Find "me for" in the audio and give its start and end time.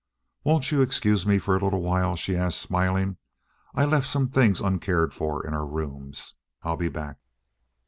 1.27-1.55